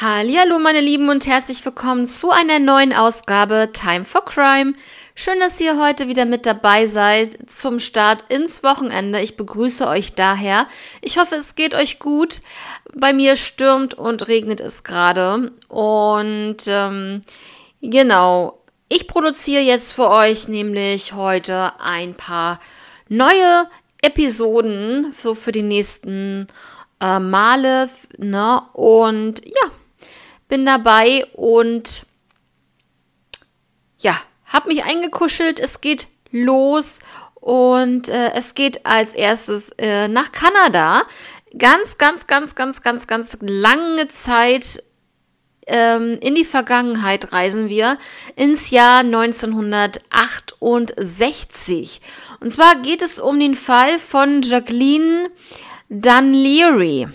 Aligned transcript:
Hallo 0.00 0.60
meine 0.60 0.80
Lieben 0.80 1.08
und 1.08 1.26
herzlich 1.26 1.64
willkommen 1.64 2.06
zu 2.06 2.30
einer 2.30 2.60
neuen 2.60 2.92
Ausgabe 2.92 3.70
Time 3.72 4.04
for 4.04 4.24
Crime. 4.24 4.74
Schön, 5.16 5.40
dass 5.40 5.60
ihr 5.60 5.76
heute 5.76 6.06
wieder 6.06 6.24
mit 6.24 6.46
dabei 6.46 6.86
seid 6.86 7.50
zum 7.50 7.80
Start 7.80 8.22
ins 8.28 8.62
Wochenende. 8.62 9.20
Ich 9.20 9.36
begrüße 9.36 9.88
euch 9.88 10.14
daher. 10.14 10.68
Ich 11.00 11.18
hoffe, 11.18 11.34
es 11.34 11.56
geht 11.56 11.74
euch 11.74 11.98
gut. 11.98 12.42
Bei 12.94 13.12
mir 13.12 13.34
stürmt 13.34 13.94
und 13.94 14.28
regnet 14.28 14.60
es 14.60 14.84
gerade. 14.84 15.50
Und 15.66 16.58
ähm, 16.68 17.22
genau, 17.82 18.62
ich 18.88 19.08
produziere 19.08 19.62
jetzt 19.62 19.94
für 19.94 20.08
euch 20.08 20.46
nämlich 20.46 21.14
heute 21.14 21.72
ein 21.80 22.14
paar 22.14 22.60
neue 23.08 23.68
Episoden 24.00 25.12
so 25.20 25.34
für 25.34 25.50
die 25.50 25.62
nächsten 25.62 26.46
äh, 27.00 27.18
Male. 27.18 27.90
Ne? 28.16 28.62
Und 28.74 29.44
ja, 29.44 29.72
bin 30.48 30.66
dabei 30.66 31.24
und 31.34 32.02
ja, 33.98 34.20
habe 34.46 34.68
mich 34.68 34.84
eingekuschelt. 34.84 35.60
Es 35.60 35.80
geht 35.80 36.08
los 36.30 36.98
und 37.34 38.08
äh, 38.08 38.32
es 38.32 38.54
geht 38.54 38.84
als 38.84 39.14
erstes 39.14 39.70
äh, 39.78 40.08
nach 40.08 40.32
Kanada. 40.32 41.04
Ganz, 41.56 41.96
ganz, 41.98 42.26
ganz, 42.26 42.54
ganz, 42.54 42.82
ganz, 42.82 43.06
ganz 43.06 43.38
lange 43.40 44.08
Zeit 44.08 44.82
ähm, 45.66 46.18
in 46.20 46.34
die 46.34 46.44
Vergangenheit 46.44 47.32
reisen 47.32 47.68
wir 47.68 47.96
ins 48.36 48.70
Jahr 48.70 48.98
1968. 49.00 52.00
Und 52.40 52.50
zwar 52.50 52.82
geht 52.82 53.02
es 53.02 53.20
um 53.20 53.38
den 53.38 53.54
Fall 53.54 53.98
von 53.98 54.40
Jacqueline 54.42 55.30
Dunleary. 55.88 57.08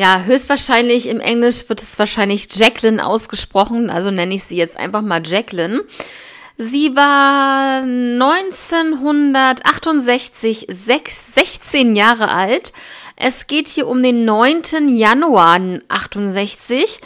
Ja, 0.00 0.22
höchstwahrscheinlich 0.22 1.08
im 1.08 1.18
Englisch 1.18 1.68
wird 1.68 1.82
es 1.82 1.98
wahrscheinlich 1.98 2.46
Jacqueline 2.54 3.04
ausgesprochen, 3.04 3.90
also 3.90 4.12
nenne 4.12 4.32
ich 4.32 4.44
sie 4.44 4.56
jetzt 4.56 4.76
einfach 4.76 5.02
mal 5.02 5.26
Jacqueline. 5.26 5.82
Sie 6.56 6.94
war 6.94 7.82
1968 7.82 10.66
6, 10.68 11.34
16 11.34 11.96
Jahre 11.96 12.28
alt. 12.28 12.72
Es 13.20 13.48
geht 13.48 13.66
hier 13.66 13.88
um 13.88 14.00
den 14.00 14.24
9. 14.24 14.62
Januar 14.96 15.60
68. 15.88 17.00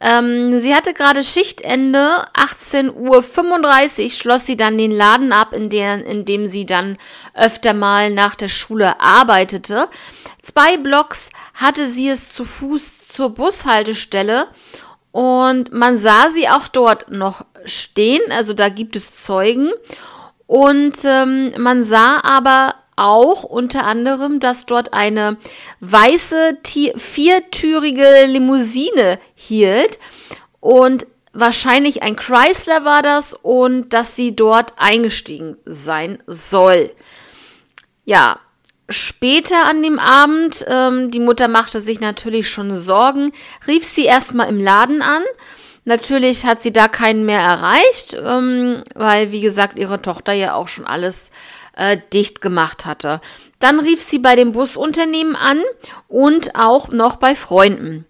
Ähm, 0.00 0.60
sie 0.60 0.72
hatte 0.72 0.94
gerade 0.94 1.24
Schichtende, 1.24 2.24
18.35 2.34 4.04
Uhr 4.04 4.10
schloss 4.10 4.46
sie 4.46 4.56
dann 4.56 4.78
den 4.78 4.92
Laden 4.92 5.32
ab, 5.32 5.52
in, 5.52 5.68
der, 5.68 6.06
in 6.06 6.24
dem 6.24 6.46
sie 6.46 6.64
dann 6.64 6.96
öfter 7.34 7.74
mal 7.74 8.12
nach 8.12 8.36
der 8.36 8.46
Schule 8.46 9.00
arbeitete. 9.00 9.88
Zwei 10.42 10.76
Blocks 10.76 11.30
hatte 11.54 11.88
sie 11.88 12.08
es 12.08 12.32
zu 12.32 12.44
Fuß 12.44 13.08
zur 13.08 13.30
Bushaltestelle 13.30 14.46
und 15.10 15.72
man 15.72 15.98
sah 15.98 16.28
sie 16.28 16.48
auch 16.48 16.68
dort 16.68 17.10
noch 17.10 17.44
stehen, 17.64 18.22
also 18.30 18.52
da 18.52 18.68
gibt 18.68 18.94
es 18.94 19.16
Zeugen. 19.16 19.72
Und 20.46 20.98
ähm, 21.04 21.52
man 21.58 21.82
sah 21.82 22.22
aber 22.22 22.76
auch 22.98 23.44
unter 23.44 23.84
anderem, 23.84 24.40
dass 24.40 24.66
dort 24.66 24.92
eine 24.92 25.36
weiße 25.80 26.58
viertürige 26.96 28.26
Limousine 28.26 29.18
hielt 29.34 29.98
und 30.60 31.06
wahrscheinlich 31.32 32.02
ein 32.02 32.16
Chrysler 32.16 32.84
war 32.84 33.02
das 33.02 33.34
und 33.34 33.92
dass 33.92 34.16
sie 34.16 34.34
dort 34.34 34.74
eingestiegen 34.78 35.56
sein 35.64 36.18
soll. 36.26 36.92
Ja, 38.04 38.40
Später 38.90 39.66
an 39.66 39.82
dem 39.82 39.98
Abend, 39.98 40.64
ähm, 40.66 41.10
die 41.10 41.20
Mutter 41.20 41.46
machte 41.46 41.78
sich 41.78 42.00
natürlich 42.00 42.48
schon 42.48 42.74
Sorgen, 42.74 43.32
rief 43.66 43.84
sie 43.84 44.06
erstmal 44.06 44.48
im 44.48 44.58
Laden 44.62 45.02
an. 45.02 45.22
Natürlich 45.84 46.46
hat 46.46 46.62
sie 46.62 46.72
da 46.72 46.88
keinen 46.88 47.26
mehr 47.26 47.40
erreicht, 47.40 48.16
ähm, 48.18 48.82
weil, 48.94 49.30
wie 49.30 49.42
gesagt, 49.42 49.78
ihre 49.78 50.00
Tochter 50.00 50.32
ja 50.32 50.54
auch 50.54 50.68
schon 50.68 50.86
alles 50.86 51.30
äh, 51.78 51.96
dicht 52.12 52.42
gemacht 52.42 52.84
hatte. 52.84 53.20
Dann 53.60 53.80
rief 53.80 54.02
sie 54.02 54.18
bei 54.18 54.36
dem 54.36 54.52
Busunternehmen 54.52 55.34
an 55.34 55.62
und 56.08 56.54
auch 56.54 56.88
noch 56.88 57.16
bei 57.16 57.34
Freunden. 57.34 58.04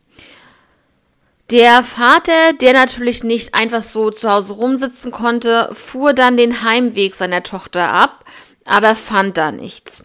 Der 1.50 1.82
Vater, 1.82 2.52
der 2.60 2.74
natürlich 2.74 3.24
nicht 3.24 3.54
einfach 3.54 3.82
so 3.82 4.10
zu 4.10 4.30
Hause 4.30 4.54
rumsitzen 4.54 5.10
konnte, 5.10 5.70
fuhr 5.72 6.12
dann 6.12 6.36
den 6.36 6.62
Heimweg 6.62 7.14
seiner 7.14 7.42
Tochter 7.42 7.90
ab, 7.90 8.24
aber 8.66 8.94
fand 8.94 9.38
da 9.38 9.50
nichts. 9.50 10.04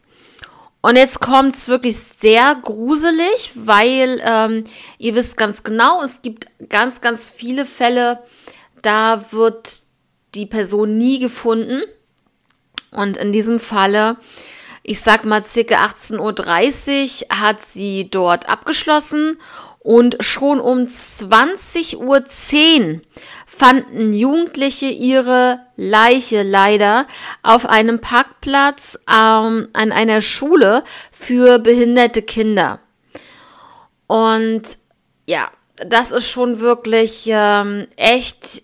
Und 0.82 0.98
jetzt 0.98 1.20
kommt 1.20 1.56
es 1.56 1.68
wirklich 1.68 1.98
sehr 1.98 2.56
gruselig, 2.56 3.52
weil 3.56 4.22
ähm, 4.26 4.66
ihr 4.98 5.16
wisst 5.16 5.38
ganz 5.38 5.64
genau, 5.64 6.02
es 6.02 6.22
gibt 6.22 6.48
ganz, 6.70 7.02
ganz 7.02 7.30
viele 7.30 7.66
Fälle, 7.66 8.20
da 8.82 9.32
wird 9.32 9.82
die 10.36 10.46
Person 10.46 10.98
nie 10.98 11.20
gefunden. 11.20 11.82
Und 12.94 13.18
in 13.18 13.32
diesem 13.32 13.60
Falle, 13.60 14.18
ich 14.84 15.02
sag 15.02 15.26
mal 15.26 15.44
circa 15.44 15.86
18.30 15.86 16.20
Uhr, 17.30 17.40
hat 17.40 17.66
sie 17.66 18.10
dort 18.10 18.50
abgeschlossen 18.50 19.40
und 19.80 20.18
schon 20.22 20.60
um 20.60 20.86
20.10 20.88 21.98
Uhr 21.98 22.24
fanden 23.46 24.14
Jugendliche 24.14 24.88
ihre 24.88 25.60
Leiche 25.76 26.44
leider 26.44 27.08
auf 27.44 27.68
einem 27.68 28.00
Parkplatz 28.00 28.98
ähm, 29.08 29.68
an 29.74 29.92
einer 29.92 30.22
Schule 30.22 30.84
für 31.12 31.60
behinderte 31.60 32.24
Kinder. 32.24 32.80
Und 34.08 34.64
ja, 35.28 35.52
das 35.88 36.12
ist 36.12 36.28
schon 36.30 36.60
wirklich 36.60 37.26
ähm, 37.28 37.88
echt 37.96 38.64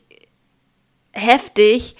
heftig, 1.12 1.96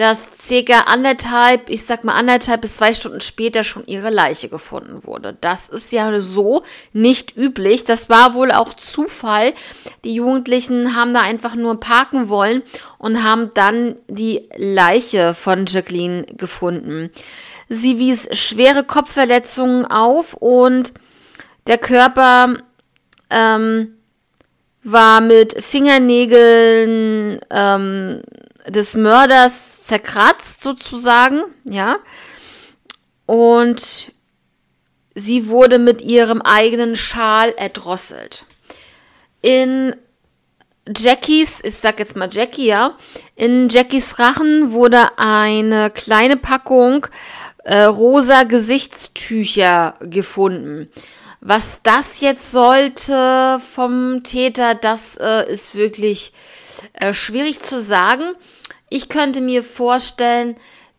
dass 0.00 0.30
circa 0.34 0.84
anderthalb, 0.86 1.68
ich 1.68 1.84
sag 1.84 2.04
mal 2.04 2.14
anderthalb 2.14 2.62
bis 2.62 2.76
zwei 2.76 2.94
Stunden 2.94 3.20
später 3.20 3.64
schon 3.64 3.86
ihre 3.86 4.08
Leiche 4.08 4.48
gefunden 4.48 5.04
wurde. 5.04 5.36
Das 5.42 5.68
ist 5.68 5.92
ja 5.92 6.22
so 6.22 6.62
nicht 6.94 7.36
üblich. 7.36 7.84
Das 7.84 8.08
war 8.08 8.32
wohl 8.32 8.50
auch 8.50 8.72
Zufall. 8.72 9.52
Die 10.04 10.14
Jugendlichen 10.14 10.96
haben 10.96 11.12
da 11.12 11.20
einfach 11.20 11.54
nur 11.54 11.80
parken 11.80 12.30
wollen 12.30 12.62
und 12.96 13.22
haben 13.22 13.50
dann 13.52 13.96
die 14.08 14.48
Leiche 14.56 15.34
von 15.34 15.66
Jacqueline 15.66 16.24
gefunden. 16.24 17.10
Sie 17.68 17.98
wies 17.98 18.26
schwere 18.32 18.84
Kopfverletzungen 18.84 19.84
auf 19.84 20.32
und 20.32 20.94
der 21.66 21.76
Körper 21.76 22.54
ähm, 23.28 23.98
war 24.82 25.20
mit 25.20 25.62
Fingernägeln 25.62 27.38
ähm, 27.50 28.22
des 28.66 28.94
Mörders 28.94 29.84
zerkratzt 29.84 30.62
sozusagen, 30.62 31.42
ja. 31.64 31.96
Und 33.26 34.12
sie 35.14 35.48
wurde 35.48 35.78
mit 35.78 36.02
ihrem 36.02 36.42
eigenen 36.42 36.96
Schal 36.96 37.50
erdrosselt. 37.56 38.44
In 39.42 39.94
Jackies, 40.96 41.62
ich 41.62 41.76
sag 41.76 41.98
jetzt 41.98 42.16
mal 42.16 42.28
Jackie, 42.30 42.66
ja, 42.66 42.96
in 43.36 43.68
Jackies 43.68 44.18
Rachen 44.18 44.72
wurde 44.72 45.18
eine 45.18 45.90
kleine 45.90 46.36
Packung 46.36 47.06
äh, 47.64 47.82
rosa 47.82 48.44
Gesichtstücher 48.44 49.94
gefunden. 50.00 50.90
Was 51.40 51.82
das 51.82 52.20
jetzt 52.20 52.50
sollte 52.50 53.60
vom 53.74 54.22
Täter, 54.24 54.74
das 54.74 55.16
äh, 55.16 55.50
ist 55.50 55.74
wirklich 55.74 56.32
äh, 56.94 57.14
schwierig 57.14 57.60
zu 57.62 57.78
sagen. 57.78 58.32
Ich 58.88 59.08
könnte 59.08 59.40
mir 59.40 59.62
vorstellen, 59.62 60.56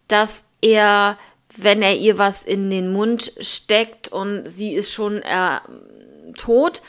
dass 0.07 0.45
er, 0.62 1.18
wenn 1.56 1.81
er 1.81 1.95
ihr 1.95 2.18
was 2.18 2.44
in 2.44 2.69
den 2.69 2.92
Mund 2.94 3.33
steckt 3.39 4.10
und 4.10 4.48
sie 4.48 4.74
ist 4.74 4.92
schon 4.92 5.22
äh, 5.22 5.60
tot, 6.38 6.81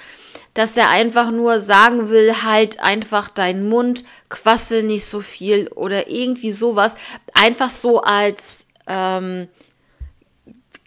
dass 0.54 0.76
er 0.76 0.90
einfach 0.90 1.30
nur 1.30 1.60
sagen 1.60 2.10
will, 2.10 2.42
halt 2.42 2.80
einfach 2.80 3.30
deinen 3.30 3.68
Mund, 3.68 4.04
quassel 4.28 4.82
nicht 4.82 5.06
so 5.06 5.20
viel 5.20 5.68
oder 5.68 6.08
irgendwie 6.08 6.52
sowas. 6.52 6.96
Einfach 7.32 7.70
so 7.70 8.02
als 8.02 8.66
ähm, 8.86 9.48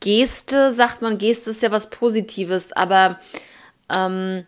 Geste, 0.02 0.72
sagt 0.72 1.02
man, 1.02 1.18
Geste 1.18 1.50
ist 1.50 1.64
ja 1.64 1.72
was 1.72 1.90
Positives, 1.90 2.72
aber 2.74 3.20
ähm, 3.90 4.46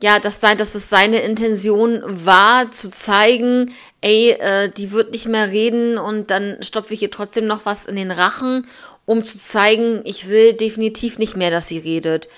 ja, 0.00 0.20
dass, 0.20 0.40
sein, 0.40 0.58
dass 0.58 0.74
es 0.74 0.88
seine 0.88 1.20
Intention 1.22 2.02
war, 2.04 2.70
zu 2.70 2.90
zeigen, 2.90 3.74
ey, 4.00 4.30
äh, 4.30 4.70
die 4.70 4.92
wird 4.92 5.12
nicht 5.12 5.26
mehr 5.26 5.48
reden 5.48 5.98
und 5.98 6.30
dann 6.30 6.58
stopfe 6.62 6.94
ich 6.94 7.02
ihr 7.02 7.10
trotzdem 7.10 7.46
noch 7.46 7.66
was 7.66 7.86
in 7.86 7.96
den 7.96 8.12
Rachen, 8.12 8.66
um 9.06 9.24
zu 9.24 9.38
zeigen, 9.38 10.02
ich 10.04 10.28
will 10.28 10.52
definitiv 10.52 11.18
nicht 11.18 11.36
mehr, 11.36 11.50
dass 11.50 11.68
sie 11.68 11.78
redet. 11.78 12.28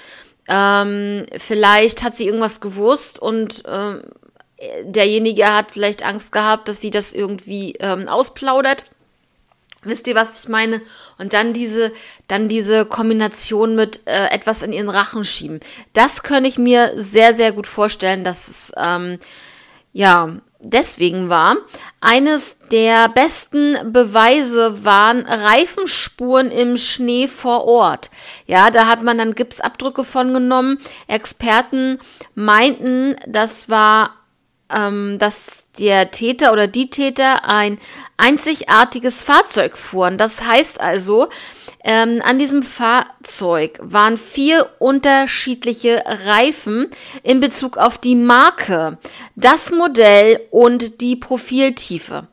Ähm, 0.49 1.27
vielleicht 1.37 2.03
hat 2.03 2.17
sie 2.17 2.27
irgendwas 2.27 2.61
gewusst 2.61 3.19
und 3.19 3.63
ähm, 3.69 4.03
derjenige 4.85 5.47
hat 5.47 5.73
vielleicht 5.73 6.05
Angst 6.05 6.33
gehabt, 6.33 6.69
dass 6.69 6.81
sie 6.81 6.91
das 6.91 7.13
irgendwie 7.13 7.75
ähm, 7.81 8.09
ausplaudert. 8.09 8.85
Wisst 9.83 10.07
ihr, 10.07 10.15
was 10.15 10.41
ich 10.41 10.49
meine? 10.49 10.83
Und 11.19 11.33
dann 11.33 11.55
diese, 11.55 11.93
dann 12.29 12.49
diese 12.49 12.85
Kombination 12.85 13.75
mit 13.75 14.01
äh, 14.07 14.27
etwas 14.29 14.63
in 14.63 14.73
ihren 14.73 14.91
Rachen 14.91 15.25
schieben. 15.25 15.61
Das 15.95 16.23
könnte 16.23 16.51
ich 16.51 16.59
mir 16.59 16.93
sehr, 16.97 17.35
sehr 17.35 17.53
gut 17.53 17.67
vorstellen, 17.67 18.23
dass 18.23 18.49
es 18.49 18.73
ähm, 18.77 19.19
ja 19.93 20.37
deswegen 20.61 21.31
war. 21.31 21.57
Eines 22.01 22.59
der 22.71 23.09
besten 23.09 23.93
Beweise 23.93 24.85
waren 24.85 25.25
Reifenspuren 25.25 26.51
im 26.51 26.77
Schnee 26.77 27.29
vor 27.29 27.65
Ort. 27.65 28.11
Ja, 28.47 28.71
da 28.71 28.87
hat 28.87 29.03
man 29.03 29.17
dann 29.19 29.35
Gipsabdrücke 29.35 30.05
von 30.05 30.35
genommen. 30.35 30.79
Experten 31.07 31.99
meinten, 32.35 33.17
das 33.27 33.69
war 33.69 34.20
ähm, 34.75 35.19
dass 35.19 35.65
der 35.79 36.11
Täter 36.11 36.53
oder 36.53 36.67
die 36.67 36.91
Täter 36.91 37.45
ein 37.45 37.79
einzigartiges 38.17 39.23
Fahrzeug 39.23 39.77
fuhren. 39.77 40.19
Das 40.19 40.45
heißt 40.45 40.81
also, 40.81 41.29
ähm, 41.83 42.21
an 42.23 42.39
diesem 42.39 42.63
Fahrzeug 42.63 43.79
waren 43.83 44.19
vier 44.19 44.69
unterschiedliche 44.79 46.03
Reifen 46.27 46.91
in 47.23 47.41
Bezug 47.41 47.79
auf 47.79 47.97
die 47.97 48.17
Marke, 48.17 48.99
das 49.35 49.71
Modell 49.73 50.41
und 50.51 51.01
die 51.01 51.17
Profiltiefe. 51.17 52.27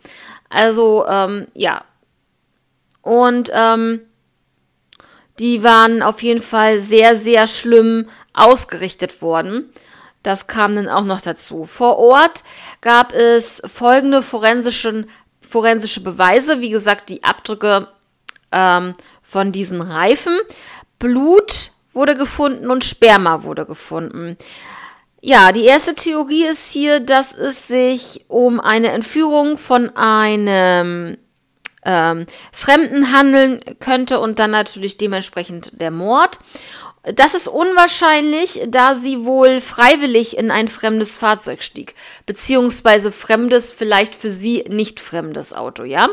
Also 0.49 1.05
ähm, 1.07 1.47
ja. 1.53 1.85
Und 3.01 3.49
ähm, 3.53 4.01
die 5.39 5.63
waren 5.63 6.01
auf 6.01 6.21
jeden 6.21 6.41
Fall 6.41 6.79
sehr, 6.79 7.15
sehr 7.15 7.47
schlimm 7.47 8.09
ausgerichtet 8.33 9.21
worden. 9.21 9.69
Das 10.23 10.47
kam 10.47 10.75
dann 10.75 10.89
auch 10.89 11.03
noch 11.03 11.21
dazu. 11.21 11.65
Vor 11.65 11.97
Ort 11.97 12.43
gab 12.81 13.13
es 13.13 13.61
folgende 13.65 14.21
forensischen, 14.21 15.09
forensische 15.41 16.01
Beweise. 16.01 16.59
Wie 16.59 16.69
gesagt, 16.69 17.09
die 17.09 17.23
Abdrücke 17.23 17.87
ähm, 18.51 18.95
von 19.21 19.51
diesen 19.51 19.81
Reifen. 19.81 20.37
Blut 20.99 21.71
wurde 21.93 22.15
gefunden 22.15 22.69
und 22.69 22.85
Sperma 22.85 23.43
wurde 23.43 23.65
gefunden. 23.65 24.37
Ja, 25.21 25.51
die 25.51 25.65
erste 25.65 25.95
Theorie 25.95 26.45
ist 26.45 26.69
hier, 26.69 26.99
dass 26.99 27.33
es 27.33 27.67
sich 27.67 28.25
um 28.27 28.59
eine 28.59 28.89
Entführung 28.89 29.57
von 29.57 29.95
einem 29.95 31.17
ähm, 31.83 32.25
Fremden 32.51 33.11
handeln 33.11 33.61
könnte 33.79 34.19
und 34.19 34.39
dann 34.39 34.51
natürlich 34.51 34.97
dementsprechend 34.97 35.81
der 35.81 35.91
Mord. 35.91 36.39
Das 37.15 37.33
ist 37.33 37.47
unwahrscheinlich, 37.47 38.61
da 38.67 38.95
sie 38.95 39.23
wohl 39.23 39.61
freiwillig 39.61 40.37
in 40.37 40.51
ein 40.51 40.67
fremdes 40.67 41.15
Fahrzeug 41.15 41.63
stieg, 41.63 41.95
beziehungsweise 42.25 43.11
fremdes, 43.11 43.71
vielleicht 43.71 44.15
für 44.15 44.29
sie 44.29 44.65
nicht 44.67 44.99
fremdes 44.99 45.53
Auto, 45.53 45.83
ja? 45.83 46.09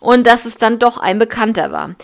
Und 0.00 0.26
dass 0.26 0.44
es 0.44 0.56
dann 0.56 0.78
doch 0.78 0.98
ein 0.98 1.18
Bekannter 1.18 1.70
war. 1.70 1.94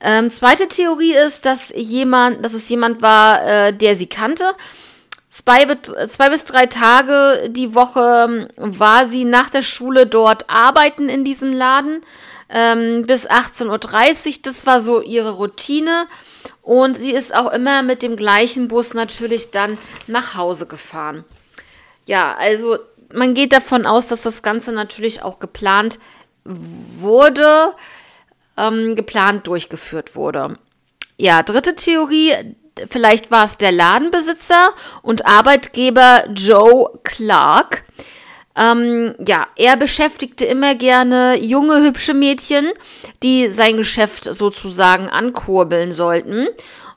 Ähm, 0.00 0.30
zweite 0.30 0.68
Theorie 0.68 1.14
ist, 1.14 1.44
dass 1.44 1.72
jemand, 1.74 2.44
dass 2.44 2.54
es 2.54 2.68
jemand 2.68 3.02
war, 3.02 3.44
äh, 3.44 3.72
der 3.72 3.96
sie 3.96 4.06
kannte. 4.06 4.54
Zwei, 5.28 5.66
zwei 6.08 6.30
bis 6.30 6.44
drei 6.44 6.66
Tage 6.66 7.50
die 7.50 7.74
Woche 7.74 8.26
ähm, 8.28 8.48
war 8.56 9.06
sie 9.06 9.24
nach 9.24 9.50
der 9.50 9.62
Schule 9.62 10.06
dort 10.06 10.48
arbeiten 10.48 11.08
in 11.08 11.24
diesem 11.24 11.52
Laden 11.52 12.02
ähm, 12.48 13.04
bis 13.06 13.28
18.30 13.28 13.68
Uhr. 14.26 14.34
Das 14.42 14.66
war 14.66 14.80
so 14.80 15.00
ihre 15.02 15.32
Routine. 15.32 16.06
Und 16.62 16.96
sie 16.96 17.12
ist 17.12 17.34
auch 17.34 17.52
immer 17.52 17.82
mit 17.82 18.02
dem 18.02 18.16
gleichen 18.16 18.68
Bus 18.68 18.94
natürlich 18.94 19.50
dann 19.50 19.78
nach 20.06 20.34
Hause 20.34 20.66
gefahren. 20.66 21.24
Ja, 22.06 22.34
also 22.34 22.78
man 23.12 23.34
geht 23.34 23.52
davon 23.52 23.86
aus, 23.86 24.06
dass 24.06 24.22
das 24.22 24.42
Ganze 24.42 24.72
natürlich 24.72 25.22
auch 25.22 25.38
geplant 25.38 25.98
wurde, 26.44 27.74
ähm, 28.56 28.94
geplant 28.94 29.46
durchgeführt 29.46 30.14
wurde. 30.14 30.58
Ja, 31.16 31.42
dritte 31.42 31.74
Theorie, 31.74 32.34
vielleicht 32.88 33.30
war 33.30 33.44
es 33.44 33.58
der 33.58 33.72
Ladenbesitzer 33.72 34.72
und 35.02 35.26
Arbeitgeber 35.26 36.26
Joe 36.34 36.98
Clark. 37.04 37.84
Ähm, 38.60 39.14
ja, 39.26 39.46
er 39.56 39.78
beschäftigte 39.78 40.44
immer 40.44 40.74
gerne 40.74 41.40
junge, 41.40 41.82
hübsche 41.82 42.12
Mädchen, 42.12 42.68
die 43.22 43.48
sein 43.48 43.78
Geschäft 43.78 44.24
sozusagen 44.24 45.08
ankurbeln 45.08 45.92
sollten. 45.92 46.46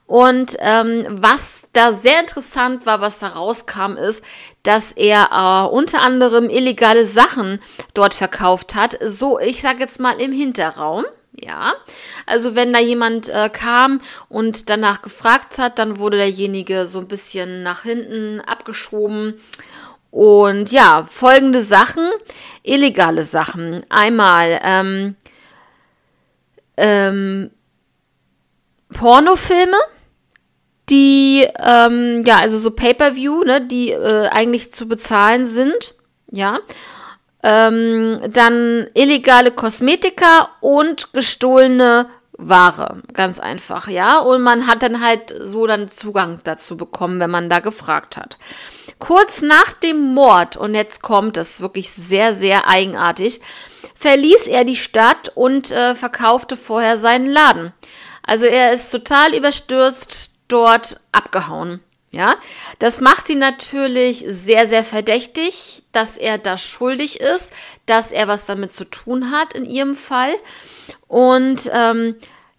Und 0.05 0.57
ähm, 0.59 1.05
was 1.09 1.69
da 1.71 1.93
sehr 1.93 2.19
interessant 2.19 2.85
war, 2.85 2.99
was 2.99 3.19
da 3.19 3.29
rauskam, 3.29 3.95
ist, 3.95 4.23
dass 4.63 4.91
er 4.91 5.29
äh, 5.31 5.73
unter 5.73 6.01
anderem 6.01 6.49
illegale 6.49 7.05
Sachen 7.05 7.59
dort 7.93 8.13
verkauft 8.13 8.75
hat. 8.75 8.97
So, 9.01 9.39
ich 9.39 9.61
sage 9.61 9.79
jetzt 9.79 10.01
mal 10.01 10.19
im 10.19 10.33
Hinterraum. 10.33 11.05
Ja, 11.35 11.73
also 12.27 12.55
wenn 12.55 12.73
da 12.73 12.79
jemand 12.79 13.27
äh, 13.27 13.49
kam 13.49 14.01
und 14.29 14.69
danach 14.69 15.01
gefragt 15.01 15.57
hat, 15.57 15.79
dann 15.79 15.97
wurde 15.97 16.17
derjenige 16.17 16.85
so 16.85 16.99
ein 16.99 17.07
bisschen 17.07 17.63
nach 17.63 17.83
hinten 17.83 18.39
abgeschoben 18.39 19.39
und 20.13 20.71
ja, 20.71 21.07
folgende 21.09 21.63
Sachen, 21.63 22.07
illegale 22.61 23.23
Sachen. 23.23 23.83
Einmal 23.89 24.59
ähm, 24.63 25.15
ähm, 26.77 27.49
Pornofilme, 28.93 29.75
die, 30.91 31.47
ähm, 31.59 32.21
ja, 32.27 32.37
also 32.37 32.59
so 32.59 32.75
Pay-per-view, 32.75 33.43
ne, 33.43 33.65
die 33.65 33.89
äh, 33.89 34.27
eigentlich 34.27 34.71
zu 34.71 34.87
bezahlen 34.87 35.47
sind, 35.47 35.95
ja. 36.29 36.59
Ähm, 37.41 38.19
dann 38.29 38.85
illegale 38.93 39.49
Kosmetika 39.49 40.49
und 40.61 41.11
gestohlene 41.13 42.07
Ware, 42.37 43.01
ganz 43.13 43.39
einfach, 43.39 43.87
ja. 43.87 44.19
Und 44.19 44.43
man 44.43 44.67
hat 44.67 44.83
dann 44.83 45.03
halt 45.03 45.33
so 45.41 45.65
dann 45.65 45.89
Zugang 45.89 46.39
dazu 46.43 46.77
bekommen, 46.77 47.19
wenn 47.19 47.31
man 47.31 47.49
da 47.49 47.61
gefragt 47.61 48.15
hat. 48.15 48.37
Kurz 49.03 49.41
nach 49.41 49.73
dem 49.73 50.13
Mord, 50.13 50.55
und 50.55 50.75
jetzt 50.75 51.01
kommt 51.01 51.35
es 51.35 51.59
wirklich 51.59 51.91
sehr, 51.91 52.33
sehr 52.33 52.69
eigenartig, 52.69 53.41
verließ 53.95 54.47
er 54.47 54.63
die 54.63 54.77
Stadt 54.77 55.29
und 55.35 55.73
äh, 55.73 55.93
verkaufte 55.93 56.55
vorher 56.55 56.95
seinen 56.95 57.29
Laden. 57.29 57.73
Also 58.25 58.45
er 58.45 58.71
ist 58.71 58.89
total 58.91 59.35
überstürzt 59.35 60.31
dort 60.47 61.01
abgehauen. 61.11 61.81
Ja, 62.11 62.35
das 62.79 63.01
macht 63.01 63.27
ihn 63.27 63.39
natürlich 63.39 64.23
sehr, 64.25 64.67
sehr 64.67 64.85
verdächtig, 64.85 65.83
dass 65.91 66.17
er 66.17 66.37
da 66.37 66.57
schuldig 66.57 67.19
ist, 67.19 67.51
dass 67.85 68.13
er 68.13 68.29
was 68.29 68.45
damit 68.45 68.71
zu 68.73 68.85
tun 68.85 69.31
hat 69.31 69.53
in 69.53 69.65
ihrem 69.65 69.97
Fall. 69.97 70.33
Und 71.09 71.69
ähm, 71.73 72.15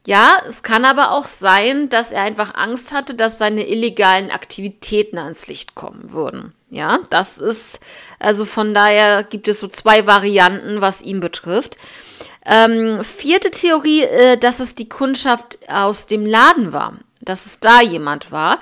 ja, 0.07 0.37
es 0.47 0.63
kann 0.63 0.85
aber 0.85 1.13
auch 1.13 1.27
sein, 1.27 1.89
dass 1.89 2.13
er 2.13 2.23
einfach 2.23 2.55
Angst 2.55 2.93
hatte, 2.93 3.15
dass 3.15 3.39
seine 3.39 3.67
illegalen 3.67 4.31
Aktivitäten 4.31 5.17
ans 5.17 5.47
Licht 5.47 5.75
kommen 5.75 6.13
würden. 6.13 6.53
Ja, 6.69 6.99
das 7.09 7.39
ist, 7.39 7.81
also 8.19 8.45
von 8.45 8.75
daher 8.75 9.23
gibt 9.25 9.49
es 9.49 9.61
so 9.61 9.69
zwei 9.69 10.07
Varianten, 10.07 10.81
was 10.81 11.03
ihn 11.03 11.21
betrifft. 11.21 11.79
Ähm, 12.45 13.03
vierte 13.03 13.51
Theorie, 13.51 14.03
äh, 14.03 14.37
dass 14.37 14.61
es 14.61 14.75
die 14.75 14.89
Kundschaft 14.89 15.59
aus 15.69 16.07
dem 16.07 16.27
Laden 16.27 16.75
war, 16.75 16.95
dass 17.23 17.47
es 17.47 17.61
da 17.61 17.81
jemand 17.81 18.31
war. 18.31 18.61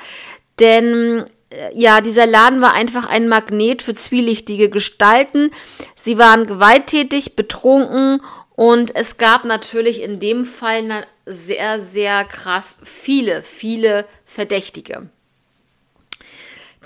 Denn 0.60 1.26
äh, 1.50 1.70
ja, 1.74 2.00
dieser 2.00 2.26
Laden 2.26 2.60
war 2.60 2.72
einfach 2.72 3.06
ein 3.06 3.28
Magnet 3.28 3.82
für 3.82 3.94
zwielichtige 3.94 4.70
Gestalten. 4.70 5.50
Sie 5.96 6.18
waren 6.18 6.46
gewalttätig, 6.46 7.34
betrunken 7.34 8.20
und 8.54 8.94
es 8.94 9.16
gab 9.16 9.44
natürlich 9.44 10.02
in 10.02 10.20
dem 10.20 10.44
Fall 10.44 11.06
sehr, 11.26 11.80
sehr 11.80 12.24
krass 12.24 12.76
viele, 12.82 13.42
viele 13.42 14.06
Verdächtige. 14.24 15.08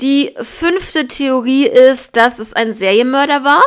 Die 0.00 0.34
fünfte 0.42 1.08
Theorie 1.08 1.66
ist, 1.66 2.16
dass 2.16 2.38
es 2.38 2.52
ein 2.52 2.74
Serienmörder 2.74 3.44
war. 3.44 3.62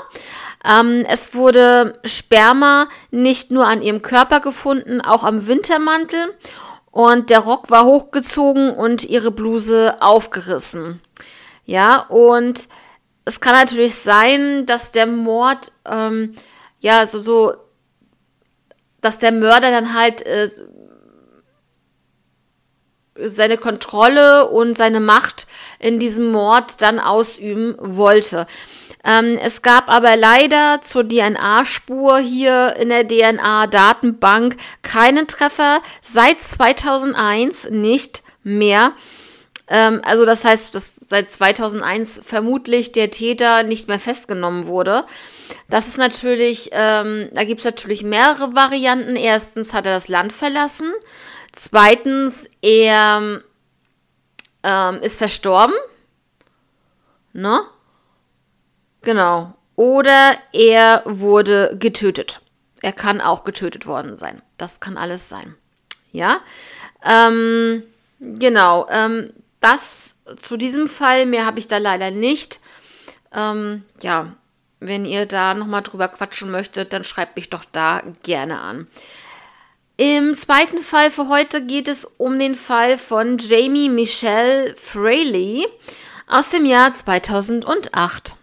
Ähm, 0.64 1.06
es 1.10 1.34
wurde 1.34 2.00
Sperma 2.04 2.88
nicht 3.10 3.52
nur 3.52 3.66
an 3.66 3.82
ihrem 3.82 4.02
Körper 4.02 4.40
gefunden, 4.40 5.02
auch 5.02 5.24
am 5.24 5.48
Wintermantel. 5.48 6.36
Und 6.92 7.30
der 7.30 7.40
Rock 7.40 7.70
war 7.72 7.86
hochgezogen 7.86 8.72
und 8.72 9.06
ihre 9.06 9.32
Bluse 9.32 10.02
aufgerissen. 10.02 11.02
Ja, 11.66 12.00
und 12.10 12.68
es 13.26 13.40
kann 13.42 13.54
natürlich 13.54 13.96
sein, 13.96 14.66
dass 14.66 14.92
der 14.92 15.06
Mord, 15.08 15.72
ähm, 15.86 16.36
ja, 16.80 17.06
so, 17.06 17.20
so 17.20 17.54
dass 19.02 19.20
der 19.20 19.32
Mörder 19.32 19.72
dann 19.72 19.94
halt 19.94 20.26
äh, 20.26 20.50
seine 23.16 23.58
Kontrolle 23.58 24.50
und 24.50 24.78
seine 24.78 25.00
Macht 25.00 25.48
in 25.80 26.00
diesem 26.00 26.32
Mord 26.32 26.82
dann 26.82 27.00
ausüben 27.00 27.76
wollte. 27.80 28.48
Ähm, 29.04 29.40
es 29.42 29.62
gab 29.62 29.90
aber 29.90 30.16
leider 30.18 30.82
zur 30.84 31.08
DNA-Spur 31.08 32.20
hier 32.20 32.76
in 32.76 32.90
der 32.90 33.08
DNA-Datenbank 33.08 34.58
keinen 34.82 35.28
Treffer, 35.28 35.82
seit 36.02 36.42
2001 36.42 37.70
nicht 37.70 38.24
mehr. 38.44 38.94
Ähm, 39.70 40.02
also 40.04 40.26
das 40.26 40.44
heißt, 40.44 40.76
dass 40.76 40.96
seit 41.10 41.32
2001 41.32 42.22
vermutlich 42.26 42.92
der 42.92 43.10
Täter 43.10 43.64
nicht 43.64 43.88
mehr 43.88 44.00
festgenommen 44.00 44.68
wurde. 44.68 45.06
Das 45.70 45.88
ist 45.88 45.98
natürlich, 45.98 46.70
ähm, 46.72 47.30
da 47.34 47.44
gibt 47.44 47.60
es 47.60 47.66
natürlich 47.66 48.04
mehrere 48.04 48.56
Varianten. 48.56 49.16
Erstens 49.16 49.74
hat 49.74 49.86
er 49.86 49.94
das 49.94 50.08
Land 50.08 50.34
verlassen. 50.34 50.92
Zweitens, 51.54 52.50
er 52.62 53.42
ähm, 54.64 54.96
ist 55.02 55.18
verstorben. 55.18 55.76
Ne? 57.34 57.62
Genau. 59.02 59.56
Oder 59.76 60.38
er 60.52 61.04
wurde 61.06 61.76
getötet. 61.80 62.42
Er 62.82 62.92
kann 62.92 63.22
auch 63.22 63.44
getötet 63.44 63.88
worden 63.88 64.18
sein. 64.18 64.42
Das 64.58 64.80
kann 64.80 64.98
alles 64.98 65.30
sein. 65.30 65.56
Ja. 66.12 66.42
Ähm, 67.04 67.84
genau. 68.20 68.88
Ähm, 68.90 69.34
das 69.62 70.18
zu 70.40 70.58
diesem 70.58 70.88
Fall. 70.88 71.26
Mehr 71.26 71.46
habe 71.46 71.60
ich 71.60 71.68
da 71.68 71.78
leider 71.78 72.12
nicht. 72.12 72.60
Ähm, 73.34 73.84
ja, 74.02 74.34
wenn 74.80 75.06
ihr 75.06 75.26
da 75.26 75.54
nochmal 75.54 75.82
drüber 75.82 76.08
quatschen 76.08 76.52
möchtet, 76.52 76.94
dann 76.94 77.04
schreibt 77.04 77.36
mich 77.36 77.50
doch 77.50 77.66
da 77.66 78.02
gerne 78.24 78.60
an. 78.60 78.88
Im 79.98 80.34
zweiten 80.34 80.80
Fall 80.80 81.12
für 81.12 81.28
heute 81.28 81.66
geht 81.66 81.90
es 81.90 82.06
um 82.06 82.40
den 82.40 82.56
Fall 82.56 82.98
von 82.98 83.38
Jamie 83.38 83.90
Michelle 83.90 84.74
Fraley 84.78 85.68
aus 86.26 86.50
dem 86.52 86.66
Jahr 86.66 86.94
2008. 86.94 88.36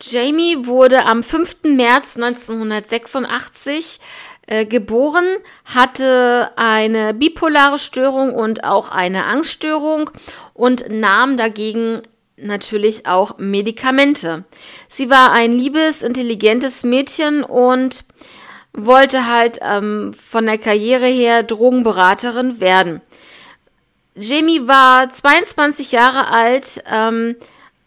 Jamie 0.00 0.66
wurde 0.66 1.04
am 1.04 1.24
5. 1.24 1.64
März 1.64 2.16
1986 2.16 3.98
äh, 4.46 4.66
geboren, 4.66 5.24
hatte 5.64 6.52
eine 6.56 7.14
bipolare 7.14 7.78
Störung 7.78 8.34
und 8.34 8.64
auch 8.64 8.90
eine 8.90 9.24
Angststörung 9.24 10.10
und 10.54 10.88
nahm 10.88 11.36
dagegen 11.36 12.02
natürlich 12.42 13.06
auch 13.06 13.38
Medikamente. 13.38 14.44
Sie 14.88 15.10
war 15.10 15.32
ein 15.32 15.52
liebes, 15.52 16.02
intelligentes 16.02 16.84
Mädchen 16.84 17.44
und 17.44 18.04
wollte 18.72 19.26
halt 19.26 19.58
ähm, 19.62 20.14
von 20.14 20.46
der 20.46 20.58
Karriere 20.58 21.06
her 21.06 21.42
Drogenberaterin 21.42 22.60
werden. 22.60 23.00
Jamie 24.14 24.66
war 24.66 25.10
22 25.10 25.92
Jahre 25.92 26.28
alt, 26.28 26.82
ähm, 26.90 27.36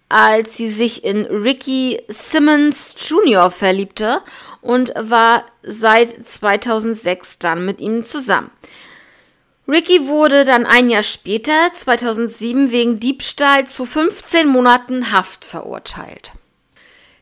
als 0.09 0.57
sie 0.57 0.69
sich 0.69 1.03
in 1.03 1.25
Ricky 1.25 2.01
Simmons 2.07 2.95
Jr. 2.97 3.51
verliebte 3.51 4.21
und 4.61 4.93
war 4.95 5.45
seit 5.61 6.09
2006 6.25 7.39
dann 7.39 7.65
mit 7.65 7.79
ihm 7.79 8.03
zusammen. 8.03 8.49
Ricky 9.67 10.07
wurde 10.07 10.45
dann 10.45 10.65
ein 10.65 10.89
Jahr 10.89 11.03
später, 11.03 11.71
2007, 11.75 12.71
wegen 12.71 12.99
Diebstahl 12.99 13.67
zu 13.67 13.85
15 13.85 14.47
Monaten 14.47 15.11
Haft 15.11 15.43
verurteilt. 15.43 16.33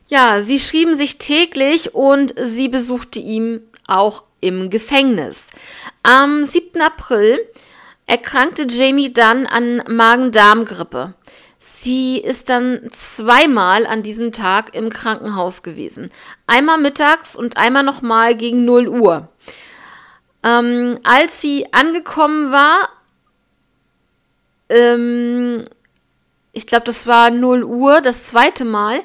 Ja, 0.08 0.40
sie 0.40 0.60
schrieben 0.60 0.94
sich 0.94 1.16
täglich 1.16 1.94
und 1.94 2.34
sie 2.40 2.68
besuchte 2.68 3.18
ihn 3.18 3.62
auch 3.86 4.24
im 4.40 4.68
Gefängnis. 4.68 5.46
Am 6.02 6.44
7. 6.44 6.82
April 6.82 7.38
erkrankte 8.06 8.66
Jamie 8.68 9.12
dann 9.12 9.46
an 9.46 9.82
Magen-Darm-Grippe. 9.88 11.14
Sie 11.60 12.18
ist 12.18 12.50
dann 12.50 12.90
zweimal 12.92 13.86
an 13.86 14.02
diesem 14.02 14.32
Tag 14.32 14.74
im 14.74 14.90
Krankenhaus 14.90 15.62
gewesen. 15.62 16.10
Einmal 16.46 16.76
mittags 16.76 17.36
und 17.36 17.56
einmal 17.56 17.82
nochmal 17.82 18.36
gegen 18.36 18.66
0 18.66 18.88
Uhr. 18.88 19.28
Ähm, 20.44 20.98
als 21.02 21.40
sie 21.40 21.72
angekommen 21.72 22.52
war, 22.52 22.90
ähm, 24.68 25.64
ich 26.52 26.66
glaube, 26.66 26.84
das 26.84 27.06
war 27.06 27.30
0 27.30 27.64
Uhr, 27.64 28.00
das 28.02 28.26
zweite 28.26 28.64
Mal, 28.64 29.00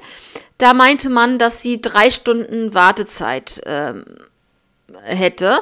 da 0.57 0.73
meinte 0.73 1.09
man, 1.09 1.39
dass 1.39 1.61
sie 1.61 1.81
drei 1.81 2.11
Stunden 2.11 2.73
Wartezeit 2.73 3.61
ähm, 3.65 4.03
hätte. 5.03 5.61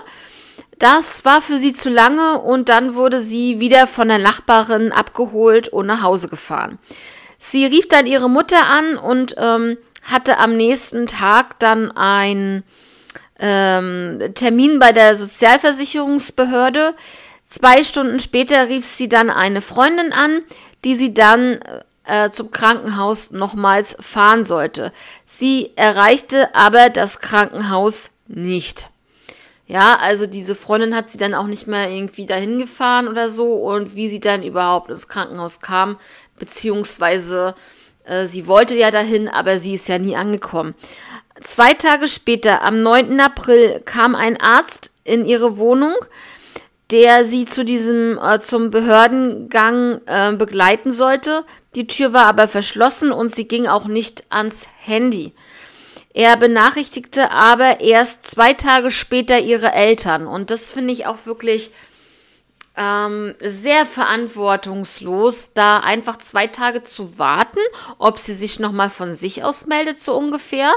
Das 0.80 1.24
war 1.26 1.42
für 1.42 1.60
sie 1.60 1.74
zu 1.74 1.90
lange 1.90 2.40
und 2.40 2.70
dann 2.70 2.96
wurde 2.96 3.22
sie 3.22 3.60
wieder 3.60 3.88
von 3.88 4.08
der 4.08 4.20
Nachbarin 4.20 4.92
abgeholt 4.92 5.70
und 5.70 5.86
nach 5.86 6.02
Hause 6.02 6.28
gefahren. 6.28 6.80
Sie 7.38 7.66
rief 7.66 7.88
dann 7.88 8.08
ihre 8.08 8.30
Mutter 8.30 8.66
an 8.66 8.98
und 8.98 9.36
ähm, 9.38 9.78
hatte 10.04 10.40
am 10.40 10.58
nächsten 10.58 11.06
Tag 11.06 11.60
dann 11.60 11.92
einen 11.92 12.64
ähm, 13.40 14.20
Termin 14.36 14.80
bei 14.80 14.92
der 14.92 15.16
Sozialversicherungsbehörde. 15.16 16.94
Zwei 17.46 17.84
Stunden 17.84 18.20
später 18.20 18.68
rief 18.68 18.86
sie 18.86 19.10
dann 19.10 19.30
eine 19.30 19.62
Freundin 19.62 20.12
an, 20.12 20.42
die 20.84 20.96
sie 20.96 21.14
dann 21.14 21.60
äh, 22.06 22.30
zum 22.30 22.52
Krankenhaus 22.52 23.32
nochmals 23.32 23.96
fahren 24.00 24.46
sollte. 24.46 24.92
Sie 25.26 25.72
erreichte 25.76 26.54
aber 26.56 26.90
das 26.90 27.20
Krankenhaus 27.20 28.10
nicht. 28.28 28.90
Ja, 29.68 29.98
also 29.98 30.28
diese 30.28 30.56
Freundin 30.56 30.96
hat 30.96 31.12
sie 31.12 31.18
dann 31.18 31.34
auch 31.34 31.48
nicht 31.48 31.68
mehr 31.68 31.90
irgendwie 31.90 32.26
dahin 32.26 32.58
gefahren 32.58 33.10
oder 33.10 33.30
so 33.30 33.56
und 33.56 33.96
wie 33.96 34.08
sie 34.08 34.22
dann 34.22 34.42
überhaupt 34.42 34.90
ins 34.90 35.10
Krankenhaus 35.10 35.60
kam, 35.60 35.98
beziehungsweise 36.40 37.54
äh, 38.06 38.26
sie 38.26 38.48
wollte 38.48 38.76
ja 38.76 38.92
dahin, 38.92 39.28
aber 39.28 39.58
sie 39.58 39.74
ist 39.74 39.90
ja 39.90 40.00
nie 40.00 40.16
angekommen. 40.16 40.74
Zwei 41.44 41.74
Tage 41.74 42.08
später, 42.08 42.62
am 42.64 42.82
9. 42.82 43.20
April, 43.20 43.82
kam 43.86 44.16
ein 44.16 44.40
Arzt 44.40 44.92
in 45.04 45.26
ihre 45.26 45.58
Wohnung, 45.58 45.94
der 46.92 47.26
sie 47.26 47.46
zu 47.46 47.64
diesem 47.64 48.18
äh, 48.18 48.40
zum 48.40 48.72
Behördengang 48.72 50.02
äh, 50.06 50.34
begleiten 50.34 50.92
sollte. 50.92 51.44
Die 51.76 51.88
Tür 51.88 52.14
war 52.14 52.26
aber 52.26 52.48
verschlossen 52.48 53.12
und 53.12 53.30
sie 53.30 53.48
ging 53.48 53.68
auch 53.68 53.86
nicht 53.86 54.24
ans 54.30 54.68
Handy. 54.80 55.34
Er 56.14 56.36
benachrichtigte 56.38 57.30
aber 57.30 57.82
erst 57.82 58.26
zwei 58.26 58.54
Tage 58.54 58.90
später 58.90 59.40
ihre 59.40 59.74
Eltern 59.74 60.26
und 60.26 60.50
das 60.50 60.72
finde 60.72 60.94
ich 60.94 61.06
auch 61.06 61.26
wirklich 61.26 61.70
ähm, 62.76 63.36
sehr 63.40 63.86
verantwortungslos, 63.86 65.54
da 65.54 65.80
einfach 65.80 66.18
zwei 66.18 66.48
Tage 66.48 66.84
zu 66.84 67.20
warten, 67.20 67.60
ob 67.98 68.18
sie 68.18 68.34
sich 68.34 68.60
nochmal 68.60 68.90
von 68.90 69.14
sich 69.14 69.44
aus 69.44 69.66
meldet, 69.68 70.00
so 70.00 70.16
ungefähr. 70.16 70.72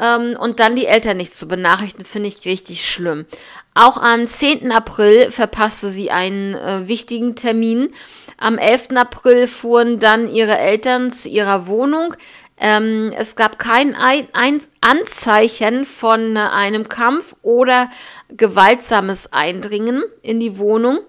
Ähm, 0.00 0.36
und 0.38 0.60
dann 0.60 0.76
die 0.76 0.86
Eltern 0.86 1.16
nicht 1.16 1.34
zu 1.34 1.48
benachrichtigen, 1.48 2.06
finde 2.06 2.28
ich 2.28 2.44
richtig 2.44 2.88
schlimm. 2.88 3.26
Auch 3.74 3.96
am 3.96 4.26
10. 4.26 4.70
April 4.70 5.30
verpasste 5.30 5.88
sie 5.88 6.10
einen 6.10 6.54
äh, 6.54 6.88
wichtigen 6.88 7.36
Termin. 7.36 7.92
Am 8.36 8.58
11. 8.58 8.88
April 8.96 9.46
fuhren 9.46 9.98
dann 9.98 10.32
ihre 10.32 10.58
Eltern 10.58 11.10
zu 11.10 11.28
ihrer 11.28 11.66
Wohnung. 11.66 12.14
Ähm, 12.58 13.12
es 13.16 13.34
gab 13.34 13.58
kein 13.58 13.94
ein 13.94 14.28
ein 14.34 14.60
Anzeichen 14.80 15.86
von 15.86 16.36
äh, 16.36 16.40
einem 16.40 16.88
Kampf 16.88 17.34
oder 17.42 17.90
gewaltsames 18.28 19.32
Eindringen 19.32 20.02
in 20.22 20.38
die 20.38 20.58
Wohnung. 20.58 21.00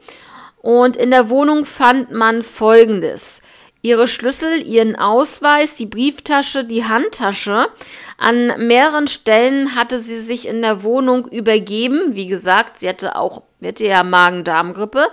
Und 0.62 0.96
in 0.96 1.12
der 1.12 1.30
Wohnung 1.30 1.66
fand 1.66 2.12
man 2.12 2.42
Folgendes. 2.42 3.42
Ihre 3.86 4.08
Schlüssel, 4.08 4.66
ihren 4.66 4.96
Ausweis, 4.96 5.75
die 5.75 5.86
Brieftasche, 5.86 6.63
die 6.63 6.86
Handtasche, 6.86 7.68
an 8.18 8.66
mehreren 8.66 9.10
Stellen 9.10 9.75
hatte 9.75 10.00
sie 10.00 10.20
sich 10.20 10.48
in 10.48 10.62
der 10.62 10.84
Wohnung 10.84 11.28
übergeben. 11.28 12.16
Wie 12.16 12.28
gesagt, 12.28 12.80
sie 12.80 12.88
hatte 12.88 13.18
auch, 13.18 13.44
hatte 13.62 13.86
ja 13.86 14.04
Magen-Darm-Grippe. 14.04 15.08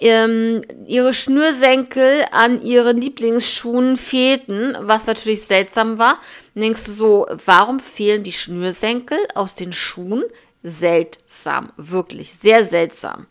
Ähm, 0.00 0.62
ihre 0.88 1.14
Schnürsenkel 1.14 2.24
an 2.32 2.60
ihren 2.60 3.00
Lieblingsschuhen 3.00 3.96
fehlten, 3.96 4.76
was 4.80 5.06
natürlich 5.06 5.42
seltsam 5.42 6.00
war. 6.00 6.18
Dann 6.54 6.62
denkst 6.64 6.86
du 6.86 6.90
so, 6.90 7.26
warum 7.46 7.78
fehlen 7.78 8.24
die 8.24 8.32
Schnürsenkel 8.32 9.18
aus 9.36 9.54
den 9.54 9.72
Schuhen? 9.72 10.24
Seltsam, 10.64 11.70
wirklich, 11.76 12.34
sehr 12.34 12.64
seltsam. 12.64 13.26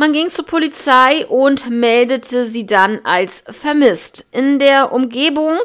Man 0.00 0.14
ging 0.14 0.30
zur 0.30 0.46
Polizei 0.46 1.26
und 1.26 1.68
meldete 1.68 2.46
sie 2.46 2.64
dann 2.64 3.00
als 3.04 3.44
vermisst. 3.50 4.24
In 4.32 4.58
der 4.58 4.92
Umgebung 4.92 5.58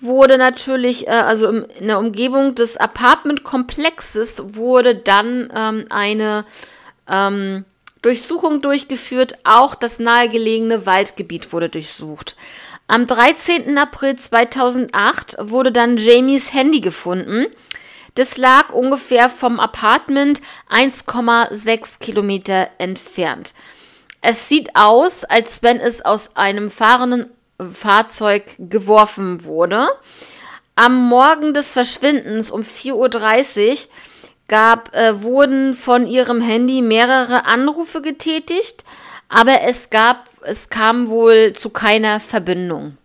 wurde 0.00 0.38
natürlich, 0.38 1.06
äh, 1.06 1.10
also 1.10 1.46
im, 1.48 1.66
in 1.78 1.88
der 1.88 1.98
Umgebung 1.98 2.54
des 2.54 2.78
Apartmentkomplexes 2.78 4.54
wurde 4.54 4.94
dann 4.94 5.52
ähm, 5.54 5.84
eine 5.90 6.46
ähm, 7.06 7.66
Durchsuchung 8.00 8.62
durchgeführt. 8.62 9.34
Auch 9.44 9.74
das 9.74 9.98
nahegelegene 9.98 10.86
Waldgebiet 10.86 11.52
wurde 11.52 11.68
durchsucht. 11.68 12.34
Am 12.86 13.06
13. 13.06 13.76
April 13.76 14.16
2008 14.16 15.36
wurde 15.38 15.70
dann 15.70 15.98
Jamies 15.98 16.54
Handy 16.54 16.80
gefunden. 16.80 17.44
Das 18.16 18.38
lag 18.38 18.70
ungefähr 18.70 19.30
vom 19.30 19.60
Apartment 19.60 20.40
1,6 20.70 22.00
Kilometer 22.00 22.68
entfernt. 22.78 23.54
Es 24.22 24.48
sieht 24.48 24.74
aus, 24.74 25.24
als 25.24 25.62
wenn 25.62 25.78
es 25.78 26.04
aus 26.04 26.34
einem 26.34 26.70
fahrenden 26.70 27.30
Fahrzeug 27.72 28.44
geworfen 28.58 29.44
wurde. 29.44 29.88
Am 30.74 31.08
Morgen 31.08 31.54
des 31.54 31.72
Verschwindens 31.72 32.50
um 32.50 32.62
4.30 32.62 33.70
Uhr 33.70 33.76
gab, 34.48 34.94
äh, 34.94 35.22
wurden 35.22 35.74
von 35.74 36.06
ihrem 36.06 36.40
Handy 36.40 36.80
mehrere 36.82 37.44
Anrufe 37.44 38.00
getätigt, 38.00 38.84
aber 39.28 39.62
es 39.62 39.90
gab 39.90 40.28
es 40.46 40.70
kam 40.70 41.08
wohl 41.08 41.52
zu 41.54 41.70
keiner 41.70 42.20
Verbindung. 42.20 42.96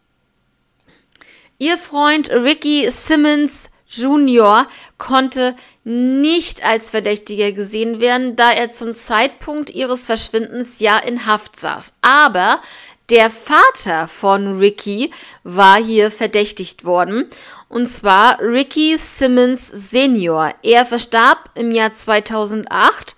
Ihr 1.57 1.77
Freund 1.77 2.29
Ricky 2.29 2.89
Simmons 2.91 3.70
Jr. 3.91 4.67
konnte 4.97 5.55
nicht 5.83 6.65
als 6.65 6.89
Verdächtiger 6.89 7.51
gesehen 7.51 7.99
werden, 7.99 8.35
da 8.35 8.51
er 8.51 8.71
zum 8.71 8.93
Zeitpunkt 8.93 9.69
ihres 9.69 10.05
Verschwindens 10.05 10.79
ja 10.79 10.97
in 10.97 11.25
Haft 11.25 11.59
saß. 11.59 11.97
Aber 12.01 12.61
der 13.09 13.29
Vater 13.29 14.07
von 14.07 14.57
Ricky 14.59 15.11
war 15.43 15.77
hier 15.83 16.11
verdächtigt 16.11 16.85
worden, 16.85 17.27
und 17.67 17.87
zwar 17.87 18.39
Ricky 18.39 18.97
Simmons 18.97 19.67
Senior. 19.67 20.53
Er 20.63 20.85
verstarb 20.85 21.49
im 21.55 21.71
Jahr 21.71 21.93
2008 21.93 23.15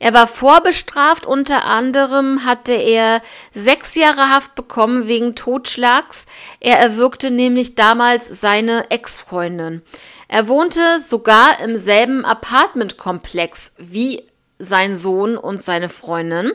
er 0.00 0.14
war 0.14 0.26
vorbestraft, 0.26 1.26
unter 1.26 1.66
anderem 1.66 2.46
hatte 2.46 2.72
er 2.72 3.20
sechs 3.52 3.94
Jahre 3.94 4.30
Haft 4.30 4.54
bekommen 4.54 5.06
wegen 5.06 5.34
Totschlags. 5.34 6.24
Er 6.58 6.78
erwürgte 6.78 7.30
nämlich 7.30 7.74
damals 7.74 8.26
seine 8.40 8.90
Ex-Freundin. 8.90 9.82
Er 10.26 10.48
wohnte 10.48 10.80
sogar 11.06 11.60
im 11.60 11.76
selben 11.76 12.24
Apartmentkomplex 12.24 13.74
wie 13.76 14.24
sein 14.58 14.96
Sohn 14.96 15.36
und 15.36 15.60
seine 15.60 15.90
Freundin. 15.90 16.52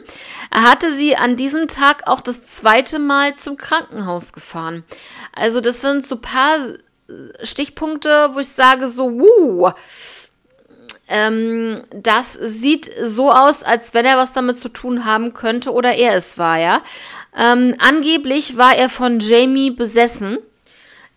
Er 0.49 0.63
hatte 0.63 0.91
sie 0.91 1.15
an 1.15 1.37
diesem 1.37 1.67
Tag 1.67 2.07
auch 2.07 2.21
das 2.21 2.45
zweite 2.45 2.97
Mal 2.97 3.35
zum 3.35 3.57
Krankenhaus 3.57 4.33
gefahren. 4.33 4.83
Also 5.33 5.61
das 5.61 5.81
sind 5.81 6.03
so 6.03 6.17
paar 6.17 6.57
Stichpunkte, 7.43 8.31
wo 8.33 8.39
ich 8.39 8.49
sage 8.49 8.89
so, 8.89 9.11
wuh, 9.11 9.69
ähm, 11.07 11.81
das 11.91 12.33
sieht 12.33 12.89
so 13.03 13.31
aus, 13.31 13.63
als 13.63 13.93
wenn 13.93 14.05
er 14.05 14.17
was 14.17 14.33
damit 14.33 14.57
zu 14.57 14.69
tun 14.69 15.05
haben 15.05 15.33
könnte 15.33 15.71
oder 15.71 15.93
er 15.93 16.15
es 16.15 16.37
war, 16.37 16.57
ja. 16.59 16.81
Ähm, 17.37 17.75
angeblich 17.79 18.57
war 18.57 18.75
er 18.75 18.89
von 18.89 19.19
Jamie 19.19 19.71
besessen. 19.71 20.37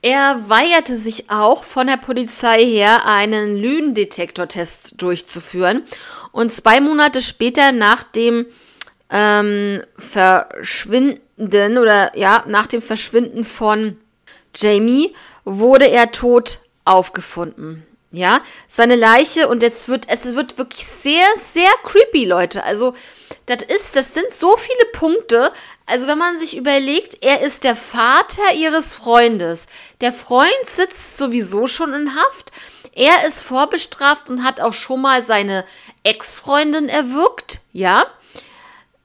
Er 0.02 0.48
weigerte 0.48 0.96
sich 0.96 1.30
auch 1.30 1.64
von 1.64 1.86
der 1.86 1.96
Polizei 1.96 2.64
her, 2.64 3.04
einen 3.04 3.56
Lügendetektortest 3.56 5.00
durchzuführen. 5.00 5.82
Und 6.30 6.52
zwei 6.52 6.80
Monate 6.80 7.20
später, 7.20 7.72
nach 7.72 8.04
dem 8.04 8.46
ähm, 9.10 9.82
Verschwinden 9.96 11.78
oder 11.78 12.16
ja, 12.16 12.44
nach 12.46 12.66
dem 12.66 12.82
Verschwinden 12.82 13.44
von 13.44 13.96
Jamie, 14.54 15.14
wurde 15.44 15.88
er 15.88 16.12
tot 16.12 16.58
aufgefunden. 16.84 17.87
Ja, 18.10 18.40
seine 18.68 18.96
Leiche 18.96 19.48
und 19.48 19.62
jetzt 19.62 19.88
wird 19.88 20.06
es 20.08 20.24
wird 20.34 20.56
wirklich 20.56 20.86
sehr 20.86 21.26
sehr 21.52 21.70
creepy, 21.84 22.24
Leute. 22.24 22.64
Also 22.64 22.94
das 23.46 23.62
ist, 23.62 23.96
das 23.96 24.14
sind 24.14 24.32
so 24.32 24.56
viele 24.56 24.92
Punkte. 24.92 25.52
Also 25.86 26.06
wenn 26.06 26.18
man 26.18 26.38
sich 26.38 26.56
überlegt, 26.56 27.24
er 27.24 27.40
ist 27.40 27.64
der 27.64 27.76
Vater 27.76 28.54
ihres 28.54 28.92
Freundes. 28.92 29.66
Der 30.00 30.12
Freund 30.12 30.66
sitzt 30.66 31.16
sowieso 31.16 31.66
schon 31.66 31.94
in 31.94 32.14
Haft. 32.14 32.52
Er 32.92 33.26
ist 33.26 33.40
vorbestraft 33.40 34.28
und 34.28 34.44
hat 34.44 34.60
auch 34.60 34.72
schon 34.72 35.00
mal 35.00 35.22
seine 35.22 35.64
Ex-Freundin 36.02 36.88
erwürgt, 36.88 37.60
ja. 37.72 38.06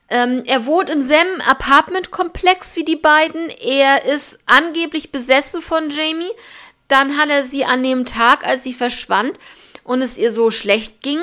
Ähm, 0.09 0.43
er 0.45 0.65
wohnt 0.65 0.89
im 0.89 1.01
selben 1.01 1.41
Apartmentkomplex 1.41 2.75
wie 2.75 2.83
die 2.83 2.95
beiden. 2.95 3.49
Er 3.49 4.05
ist 4.05 4.39
angeblich 4.45 5.11
besessen 5.11 5.61
von 5.61 5.89
Jamie. 5.89 6.31
Dann 6.87 7.17
hat 7.17 7.29
er 7.29 7.43
sie 7.43 7.65
an 7.65 7.83
dem 7.83 8.05
Tag, 8.05 8.45
als 8.45 8.63
sie 8.63 8.73
verschwand 8.73 9.39
und 9.83 10.01
es 10.01 10.17
ihr 10.17 10.31
so 10.31 10.51
schlecht 10.51 11.01
ging, 11.01 11.19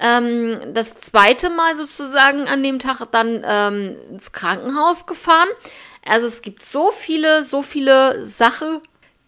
ähm, 0.00 0.58
das 0.74 0.96
zweite 0.96 1.50
Mal 1.50 1.76
sozusagen 1.76 2.46
an 2.48 2.62
dem 2.62 2.78
Tag 2.78 3.06
dann 3.12 3.44
ähm, 3.46 3.96
ins 4.10 4.32
Krankenhaus 4.32 5.06
gefahren. 5.06 5.48
Also 6.04 6.26
es 6.26 6.42
gibt 6.42 6.62
so 6.62 6.90
viele, 6.90 7.44
so 7.44 7.62
viele 7.62 8.26
Sachen, 8.26 8.80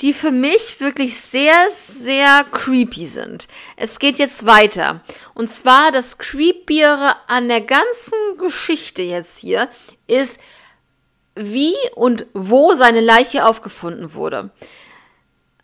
die 0.03 0.13
für 0.13 0.31
mich 0.31 0.79
wirklich 0.81 1.19
sehr, 1.19 1.69
sehr 2.03 2.45
creepy 2.45 3.07
sind. 3.07 3.49
Es 3.77 3.99
geht 3.99 4.19
jetzt 4.19 4.45
weiter. 4.45 5.01
Und 5.35 5.51
zwar 5.51 5.91
das 5.91 6.19
Creepiere 6.19 7.17
an 7.29 7.49
der 7.49 7.63
ganzen 7.63 8.19
Geschichte 8.39 9.03
jetzt 9.03 9.39
hier 9.39 9.71
ist, 10.07 10.39
wie 11.35 11.75
und 11.95 12.27
wo 12.35 12.75
seine 12.75 13.01
Leiche 13.01 13.47
aufgefunden 13.47 14.13
wurde. 14.15 14.51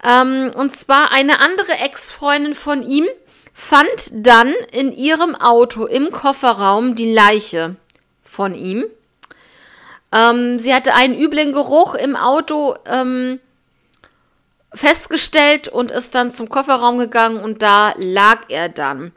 Ähm, 0.04 0.50
und 0.54 0.74
zwar 0.76 1.12
eine 1.12 1.40
andere 1.40 1.72
Ex-Freundin 1.72 2.54
von 2.54 2.82
ihm 2.82 3.06
fand 3.54 4.10
dann 4.12 4.52
in 4.72 4.92
ihrem 4.92 5.34
Auto 5.34 5.84
im 5.86 6.10
Kofferraum 6.10 6.94
die 6.96 7.12
Leiche 7.12 7.76
von 8.22 8.54
ihm. 8.54 8.86
Ähm, 10.12 10.58
sie 10.58 10.74
hatte 10.74 10.94
einen 10.94 11.18
üblen 11.18 11.52
Geruch 11.52 11.94
im 11.94 12.16
Auto 12.16 12.74
ähm, 12.86 13.40
festgestellt 14.74 15.68
und 15.68 15.90
ist 15.90 16.14
dann 16.14 16.30
zum 16.30 16.48
Kofferraum 16.48 16.98
gegangen 16.98 17.38
und 17.38 17.62
da 17.62 17.94
lag 17.96 18.40
er 18.48 18.68
dann. 18.68 19.12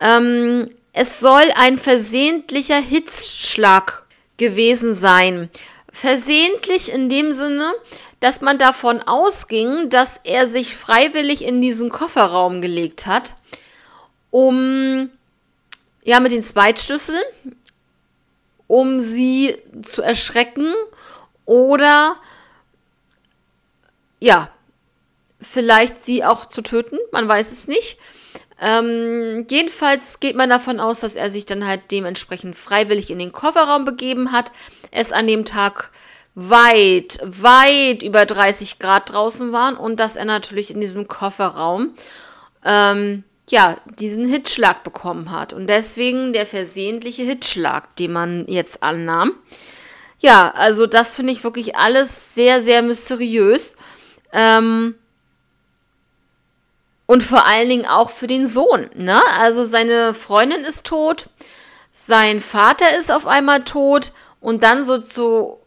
Ähm, 0.00 0.70
es 0.92 1.20
soll 1.20 1.44
ein 1.56 1.78
versehentlicher 1.78 2.78
Hitzschlag 2.78 4.04
gewesen 4.36 4.94
sein. 4.94 5.48
Versehentlich 5.90 6.92
in 6.92 7.08
dem 7.08 7.32
Sinne, 7.32 7.72
dass 8.22 8.40
man 8.40 8.56
davon 8.56 9.00
ausging, 9.00 9.90
dass 9.90 10.20
er 10.22 10.48
sich 10.48 10.76
freiwillig 10.76 11.42
in 11.44 11.60
diesen 11.60 11.90
Kofferraum 11.90 12.62
gelegt 12.62 13.06
hat, 13.06 13.34
um 14.30 15.10
ja 16.04 16.20
mit 16.20 16.30
den 16.30 16.44
Zweitschlüsseln, 16.44 17.20
um 18.68 19.00
sie 19.00 19.58
zu 19.82 20.02
erschrecken 20.02 20.72
oder 21.46 22.14
ja, 24.20 24.48
vielleicht 25.40 26.06
sie 26.06 26.24
auch 26.24 26.46
zu 26.46 26.62
töten, 26.62 26.98
man 27.10 27.26
weiß 27.26 27.50
es 27.50 27.66
nicht. 27.66 27.98
Ähm, 28.60 29.44
jedenfalls 29.50 30.20
geht 30.20 30.36
man 30.36 30.48
davon 30.48 30.78
aus, 30.78 31.00
dass 31.00 31.16
er 31.16 31.28
sich 31.28 31.44
dann 31.44 31.66
halt 31.66 31.90
dementsprechend 31.90 32.56
freiwillig 32.56 33.10
in 33.10 33.18
den 33.18 33.32
Kofferraum 33.32 33.84
begeben 33.84 34.30
hat, 34.30 34.52
es 34.92 35.10
an 35.10 35.26
dem 35.26 35.44
Tag 35.44 35.90
weit, 36.34 37.18
weit 37.22 38.02
über 38.02 38.24
30 38.24 38.78
Grad 38.78 39.12
draußen 39.12 39.52
waren 39.52 39.76
und 39.76 40.00
dass 40.00 40.16
er 40.16 40.24
natürlich 40.24 40.70
in 40.70 40.80
diesem 40.80 41.08
Kofferraum 41.08 41.94
ähm, 42.64 43.24
ja 43.50 43.76
diesen 43.98 44.26
Hitschlag 44.28 44.82
bekommen 44.82 45.30
hat 45.30 45.52
und 45.52 45.66
deswegen 45.68 46.32
der 46.32 46.46
versehentliche 46.46 47.22
Hitschlag, 47.22 47.94
den 47.96 48.12
man 48.12 48.46
jetzt 48.48 48.82
annahm. 48.82 49.34
Ja, 50.20 50.52
also 50.52 50.86
das 50.86 51.16
finde 51.16 51.32
ich 51.32 51.44
wirklich 51.44 51.76
alles 51.76 52.34
sehr, 52.34 52.62
sehr 52.62 52.80
mysteriös. 52.82 53.76
Ähm, 54.32 54.94
und 57.06 57.22
vor 57.22 57.44
allen 57.46 57.68
Dingen 57.68 57.86
auch 57.86 58.08
für 58.08 58.28
den 58.28 58.46
Sohn. 58.46 58.88
Ne? 58.94 59.20
Also 59.38 59.64
seine 59.64 60.14
Freundin 60.14 60.62
ist 60.62 60.86
tot, 60.86 61.26
sein 61.92 62.40
Vater 62.40 62.96
ist 62.98 63.12
auf 63.12 63.26
einmal 63.26 63.64
tot 63.64 64.12
und 64.40 64.62
dann 64.62 64.82
so 64.84 64.98
zu 64.98 65.61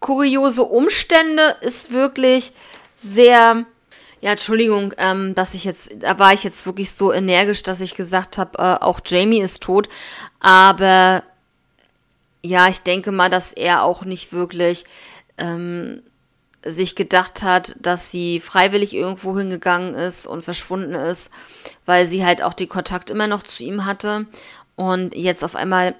kuriose 0.00 0.62
Umstände 0.62 1.56
ist 1.60 1.92
wirklich 1.92 2.52
sehr. 2.98 3.64
Ja, 4.22 4.32
Entschuldigung, 4.32 4.92
ähm, 4.98 5.34
dass 5.34 5.54
ich 5.54 5.64
jetzt, 5.64 5.92
da 6.00 6.18
war 6.18 6.34
ich 6.34 6.44
jetzt 6.44 6.66
wirklich 6.66 6.90
so 6.92 7.10
energisch, 7.10 7.62
dass 7.62 7.80
ich 7.80 7.94
gesagt 7.94 8.36
habe, 8.36 8.58
äh, 8.58 8.84
auch 8.84 9.00
Jamie 9.04 9.40
ist 9.40 9.62
tot. 9.62 9.88
Aber 10.40 11.22
ja, 12.42 12.68
ich 12.68 12.80
denke 12.80 13.12
mal, 13.12 13.30
dass 13.30 13.54
er 13.54 13.82
auch 13.82 14.04
nicht 14.04 14.32
wirklich 14.32 14.84
ähm, 15.38 16.02
sich 16.62 16.96
gedacht 16.96 17.42
hat, 17.42 17.76
dass 17.80 18.10
sie 18.10 18.40
freiwillig 18.40 18.94
irgendwo 18.94 19.38
hingegangen 19.38 19.94
ist 19.94 20.26
und 20.26 20.44
verschwunden 20.44 20.94
ist, 20.94 21.30
weil 21.86 22.06
sie 22.06 22.24
halt 22.24 22.42
auch 22.42 22.52
den 22.54 22.68
Kontakt 22.68 23.08
immer 23.08 23.26
noch 23.26 23.42
zu 23.42 23.62
ihm 23.62 23.86
hatte. 23.86 24.26
Und 24.76 25.14
jetzt 25.14 25.44
auf 25.44 25.56
einmal 25.56 25.94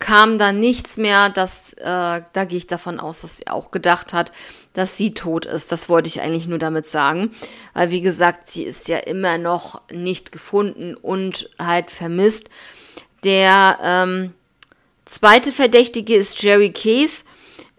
kam 0.00 0.38
da 0.38 0.52
nichts 0.52 0.96
mehr. 0.96 1.28
Das, 1.28 1.74
äh, 1.74 1.84
da 2.32 2.44
gehe 2.48 2.58
ich 2.58 2.66
davon 2.66 2.98
aus, 2.98 3.20
dass 3.20 3.36
sie 3.36 3.46
auch 3.46 3.70
gedacht 3.70 4.12
hat, 4.12 4.32
dass 4.72 4.96
sie 4.96 5.14
tot 5.14 5.46
ist. 5.46 5.70
Das 5.70 5.88
wollte 5.88 6.08
ich 6.08 6.20
eigentlich 6.20 6.48
nur 6.48 6.58
damit 6.58 6.88
sagen. 6.88 7.30
Weil, 7.74 7.90
wie 7.90 8.00
gesagt, 8.00 8.50
sie 8.50 8.64
ist 8.64 8.88
ja 8.88 8.98
immer 8.98 9.38
noch 9.38 9.82
nicht 9.92 10.32
gefunden 10.32 10.96
und 10.96 11.48
halt 11.58 11.90
vermisst. 11.90 12.48
Der 13.22 13.78
ähm, 13.82 14.32
zweite 15.04 15.52
Verdächtige 15.52 16.16
ist 16.16 16.42
Jerry 16.42 16.72
Case. 16.72 17.24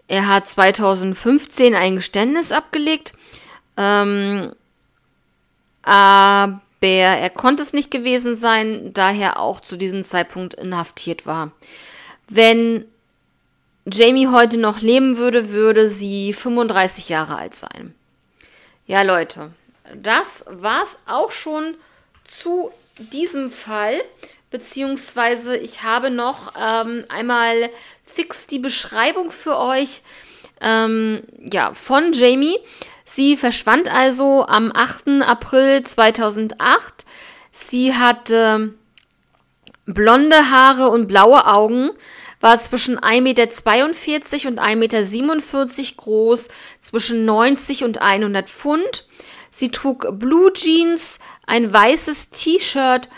Er 0.06 0.28
hat 0.28 0.48
2015 0.48 1.74
ein 1.74 1.96
Geständnis 1.96 2.52
abgelegt. 2.52 3.14
Ähm, 3.76 4.52
aber 5.82 6.60
er 6.80 7.30
konnte 7.30 7.62
es 7.62 7.72
nicht 7.72 7.90
gewesen 7.90 8.36
sein, 8.36 8.92
daher 8.94 9.40
auch 9.40 9.60
zu 9.60 9.76
diesem 9.76 10.02
Zeitpunkt 10.02 10.54
inhaftiert 10.54 11.26
war. 11.26 11.50
Wenn 12.34 12.86
Jamie 13.84 14.28
heute 14.28 14.56
noch 14.56 14.80
leben 14.80 15.18
würde, 15.18 15.50
würde 15.50 15.86
sie 15.86 16.32
35 16.32 17.10
Jahre 17.10 17.36
alt 17.36 17.54
sein. 17.54 17.94
Ja, 18.86 19.02
Leute, 19.02 19.50
das 19.94 20.46
war's 20.48 21.00
auch 21.06 21.30
schon 21.30 21.74
zu 22.24 22.70
diesem 22.96 23.50
Fall. 23.50 24.00
beziehungsweise 24.50 25.56
ich 25.56 25.82
habe 25.82 26.10
noch 26.10 26.54
ähm, 26.58 27.04
einmal 27.10 27.70
fix 28.04 28.46
die 28.46 28.58
Beschreibung 28.58 29.30
für 29.30 29.58
euch 29.58 30.02
ähm, 30.62 31.22
ja, 31.38 31.74
von 31.74 32.14
Jamie. 32.14 32.58
Sie 33.04 33.36
verschwand 33.36 33.92
also 33.92 34.46
am 34.46 34.72
8. 34.74 35.22
April 35.22 35.82
2008. 35.82 37.04
Sie 37.52 37.94
hatte 37.94 38.72
blonde 39.86 40.50
Haare 40.50 40.88
und 40.88 41.08
blaue 41.08 41.46
Augen, 41.46 41.90
war 42.42 42.58
zwischen 42.58 42.98
1,42 42.98 43.20
Meter 43.22 43.42
und 44.48 44.60
1,47 44.60 44.76
Meter 44.76 45.94
groß, 45.96 46.48
zwischen 46.80 47.24
90 47.24 47.84
und 47.84 48.02
100 48.02 48.50
Pfund. 48.50 49.06
Sie 49.50 49.70
trug 49.70 50.18
Blue 50.18 50.52
Jeans, 50.52 51.18
ein 51.46 51.72
weißes 51.72 52.30
T-Shirt, 52.30 53.08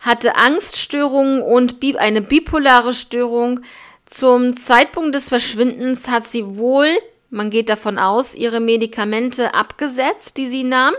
hatte 0.00 0.36
Angststörungen 0.36 1.42
und 1.42 1.76
eine 1.96 2.20
bipolare 2.20 2.92
Störung. 2.92 3.60
Zum 4.06 4.56
Zeitpunkt 4.56 5.14
des 5.14 5.28
Verschwindens 5.28 6.08
hat 6.08 6.28
sie 6.28 6.56
wohl, 6.56 6.88
man 7.30 7.50
geht 7.50 7.68
davon 7.68 7.98
aus, 7.98 8.34
ihre 8.34 8.60
Medikamente 8.60 9.54
abgesetzt, 9.54 10.36
die 10.36 10.48
sie 10.48 10.64
nahm. 10.64 10.94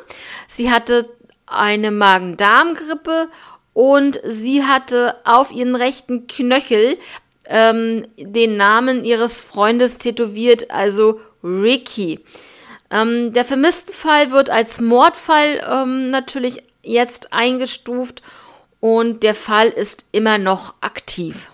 Sie 0.47 0.71
hatte 0.71 1.09
eine 1.45 1.91
Magen-Darm-Grippe 1.91 3.29
und 3.73 4.21
sie 4.25 4.63
hatte 4.63 5.15
auf 5.25 5.51
ihren 5.51 5.75
rechten 5.75 6.27
Knöchel 6.27 6.97
ähm, 7.47 8.08
den 8.17 8.58
Namen 8.58 9.03
ihres 9.03 9.41
Freundes 9.41 9.97
tätowiert, 9.97 10.71
also 10.71 11.19
Ricky. 11.43 12.19
Ähm, 12.89 13.34
der 13.34 13.45
Fall 13.45 14.32
wird 14.32 14.49
als 14.49 14.79
Mordfall 14.79 15.62
ähm, 15.69 16.10
natürlich 16.10 16.63
jetzt 16.84 17.34
eingestuft 17.34 18.21
und 18.79 19.23
der 19.23 19.36
Fall 19.36 19.69
ist 19.69 20.08
immer 20.12 20.38
noch 20.38 20.75
aktiv. 20.82 21.49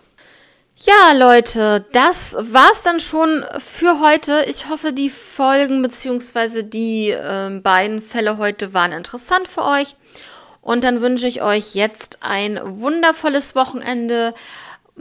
Ja, 0.82 1.12
Leute, 1.13 1.86
das 1.91 2.38
war's 2.39 2.84
dann 2.84 3.02
schon 3.02 3.45
für 3.60 3.99
heute. 3.99 4.45
Ich 4.47 4.69
hoffe, 4.69 4.93
die 4.93 5.10
Folgen 5.10 5.82
bzw. 5.82 6.63
die 6.63 7.10
äh, 7.10 7.60
beiden 7.62 8.02
Fälle 8.02 8.38
heute 8.38 8.73
waren 8.73 8.93
interessant 8.93 9.47
für 9.49 9.65
euch. 9.65 9.95
Und 10.62 10.86
dann 10.86 11.02
wünsche 11.02 11.28
ich 11.28 11.41
euch 11.41 11.75
jetzt 11.75 12.19
ein 12.21 12.60
wundervolles 12.63 13.56
Wochenende. 13.56 14.34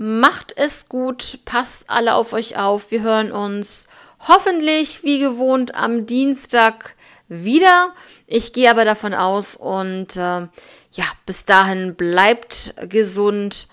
Macht 0.00 0.52
es 0.56 0.88
gut, 0.88 1.40
passt 1.44 1.90
alle 1.90 2.14
auf 2.14 2.32
euch 2.32 2.56
auf. 2.56 2.92
Wir 2.92 3.02
hören 3.02 3.32
uns 3.32 3.88
hoffentlich 4.28 5.02
wie 5.02 5.18
gewohnt 5.18 5.74
am 5.74 6.06
Dienstag 6.06 6.94
wieder. 7.26 7.92
Ich 8.28 8.52
gehe 8.52 8.70
aber 8.70 8.84
davon 8.84 9.12
aus 9.12 9.56
und 9.56 10.14
äh, 10.14 10.46
ja, 10.92 11.04
bis 11.26 11.46
dahin 11.46 11.96
bleibt 11.96 12.74
gesund 12.88 13.66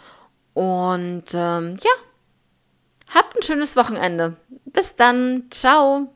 und 0.56 1.26
ähm, 1.36 1.78
ja, 1.80 3.14
habt 3.14 3.36
ein 3.38 3.44
schönes 3.44 3.76
Wochenende. 3.76 4.36
Bis 4.66 4.96
dann, 4.96 5.44
ciao. 5.52 6.12